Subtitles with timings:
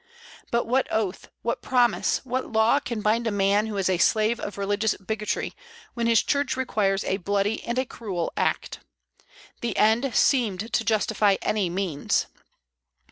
[0.49, 4.39] But what oath, what promise, what law can bind a man who is a slave
[4.39, 5.53] of religious bigotry,
[5.93, 8.79] when his church requires a bloody and a cruel act?
[9.61, 12.25] The end seemed to justify any means.